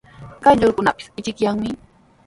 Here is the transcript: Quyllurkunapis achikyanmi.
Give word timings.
Quyllurkunapis 0.43 1.07
achikyanmi. 1.19 1.71